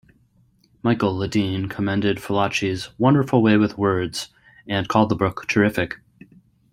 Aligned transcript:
Michael 0.81 1.15
Ledeen 1.15 1.69
commended 1.69 2.17
Fallaci's 2.17 2.89
"wonderful 2.97 3.43
way 3.43 3.57
with 3.57 3.77
words" 3.77 4.29
and 4.67 4.87
called 4.87 5.09
the 5.09 5.15
book 5.15 5.45
"terrific". 5.47 5.99